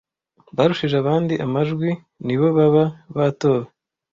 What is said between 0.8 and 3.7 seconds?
abandi amajwi nibo baba batowe